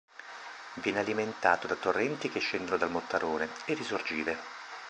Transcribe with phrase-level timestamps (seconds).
[0.81, 4.35] Viene alimentato da torrenti che scendono dal Mottarone e risorgive.